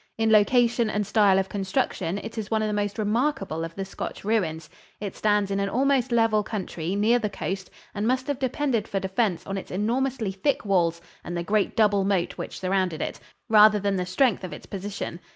[0.17, 3.85] In location and style of construction it is one of the most remarkable of the
[3.85, 4.67] Scotch ruins.
[4.99, 8.99] It stands in an almost level country near the coast and must have depended for
[8.99, 13.77] defense on its enormously thick walls and the great double moat which surrounded it, rather
[13.79, 15.19] than the strength of its position.